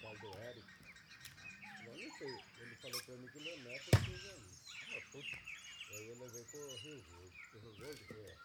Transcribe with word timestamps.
causa 0.00 0.18
do 0.18 0.38
Eric. 0.38 0.66
Eu 1.84 1.96
não 1.96 2.18
sei, 2.18 2.44
ele 2.60 2.76
falou 2.76 3.02
pra 3.02 3.16
mim 3.16 3.28
que 3.28 3.38
ele 3.38 3.50
é 3.50 3.56
neto 3.56 3.90
do 3.90 3.98
Benjamin. 4.00 4.60
Ah. 4.92 5.00
Aí 5.92 6.08
eu 6.08 6.18
levei 6.18 6.44
pro 6.44 6.76
Rio 6.76 7.02
Verde. 7.02 7.36
Pro 7.50 7.60
Rio 7.60 7.72
Verde? 7.74 8.02
É. 8.10 8.36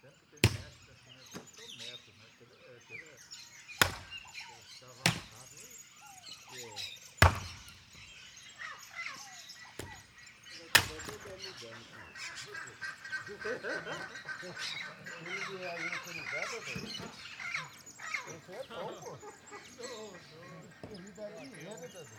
Sempre 0.00 0.24
tem 0.30 0.52
neto, 0.52 0.90
assim, 0.92 1.10
né? 1.12 1.20
Eu 1.20 1.26
sou 1.26 1.68
neto, 1.76 2.08
né? 2.12 2.24
Aquele, 2.34 2.54
é, 2.54 2.76
aquele, 2.76 3.04
é, 3.04 3.16
aquele 3.16 4.60
avançado, 4.86 5.56
É. 6.52 6.96
Vai 13.36 13.58
ter 13.60 14.12
vier 14.52 15.70
aí 15.70 15.84
no 15.90 15.98
Canigada, 16.00 16.60
velho. 16.60 16.86
Isso 16.86 18.52
é 18.52 18.62
bom, 18.68 18.92
pô. 19.00 19.12
Corrida 20.86 21.24
de 21.30 21.44
renda, 21.46 21.88
Dudu. 21.88 22.16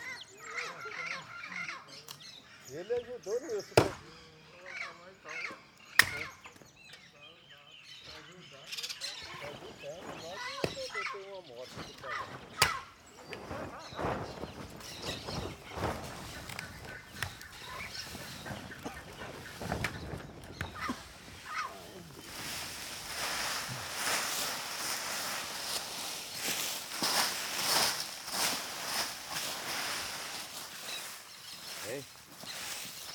Ele 2.70 2.94
ajudou 2.94 3.40
nisso, 3.40 3.74
pô. 3.74 3.82
Tá 9.40 9.48
ajudando, 9.48 10.08
mas 10.22 10.94
eu 10.94 11.04
tenho 11.12 11.28
uma 11.34 11.42
moto 11.42 11.74
aqui 11.80 11.94
pra 11.94 12.10
lá. 12.10 12.26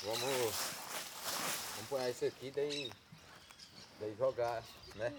Vamos. 0.04 0.54
Vamos 1.76 1.88
pôr 1.88 2.10
isso 2.10 2.26
aqui, 2.26 2.50
daí. 2.50 2.92
Daí 3.98 4.14
jogar, 4.18 4.62
né? 4.96 5.10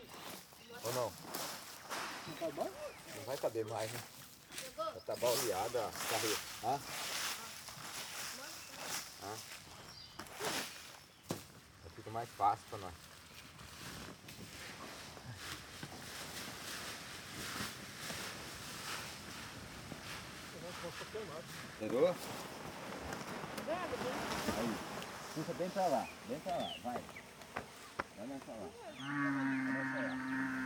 Ou 0.84 0.94
não? 0.94 1.12
Não 3.16 3.24
vai 3.26 3.36
caber 3.38 3.66
mais, 3.66 3.92
né? 3.92 4.00
Já 4.78 5.00
tá 5.08 5.16
baleada 5.16 5.88
a 5.88 5.92
carreira. 6.10 6.38
Hã? 6.64 6.80
Hã? 9.24 9.38
Já 11.84 11.90
fica 11.96 12.12
mais 12.12 12.30
fácil 12.38 12.66
pra 12.70 12.78
nós. 12.78 12.94
Entendeu? 21.82 22.08
Aí. 22.08 22.16
Puxa 25.36 25.54
bem 25.56 25.70
pra 25.70 25.86
lá, 25.88 26.08
bem 26.30 26.40
pra 26.40 26.56
lá, 26.56 26.72
vai. 26.82 27.04
Vai 28.16 28.28
nessa 28.28 28.52
lá. 28.52 28.70
Ah. 29.02 29.66
Vai 29.66 29.84
nessa 29.84 30.00
lá. 30.08 30.65